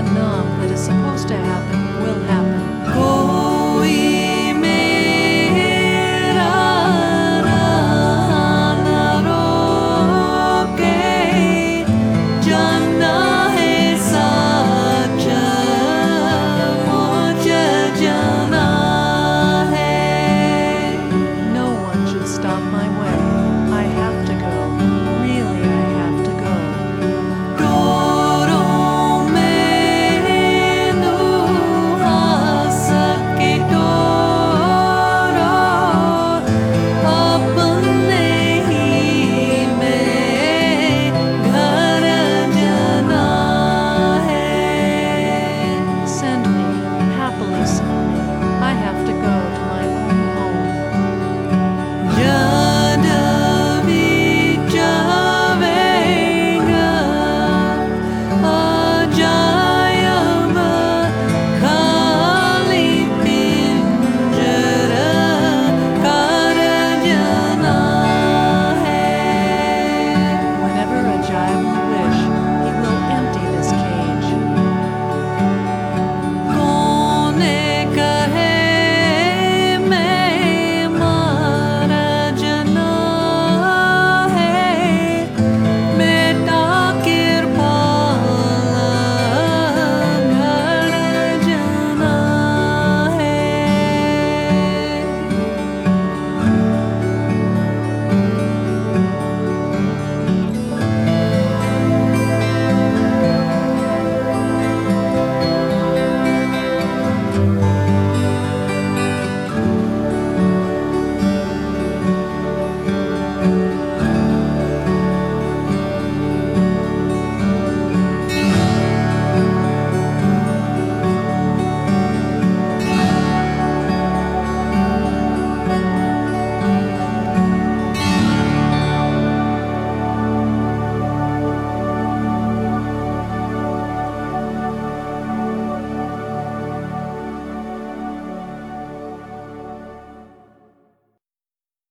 [0.00, 1.79] unknown that is supposed to happen.
[47.50, 47.89] Christmas.